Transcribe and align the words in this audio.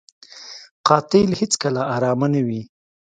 قاتل 0.87 1.29
هېڅکله 1.39 1.81
ارامه 1.95 2.27
نه 2.33 2.41
وي 2.47 2.61